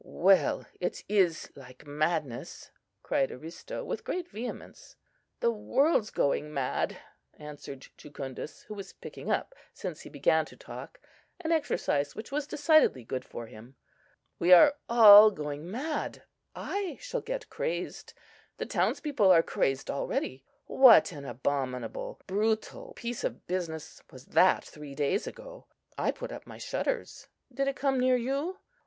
[0.03, 2.71] "Well, it is like madness!"
[3.03, 4.95] cried Aristo, with great vehemence.
[5.41, 6.97] "The world's going mad!"
[7.35, 10.99] answered Jucundus, who was picking up, since he began to talk,
[11.41, 13.75] an exercise which was decidedly good for him.
[14.39, 16.23] "We are all going mad!
[16.55, 18.15] I shall get crazed.
[18.57, 20.43] The townspeople are crazed already.
[20.65, 25.67] What an abominable, brutal piece of business was that three days ago!
[25.95, 27.27] I put up my shutters.
[27.53, 28.57] Did it come near you?